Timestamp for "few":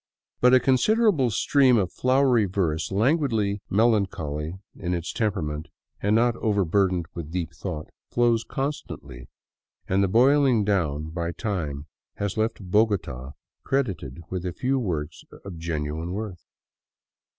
14.53-14.79